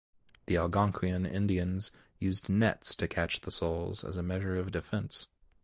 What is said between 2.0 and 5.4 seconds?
used nets to catch souls as a measure of defense.